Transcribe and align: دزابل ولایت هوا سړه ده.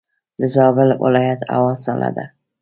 دزابل 0.41 0.89
ولایت 1.03 1.41
هوا 1.53 1.73
سړه 1.85 2.09
ده. 2.17 2.25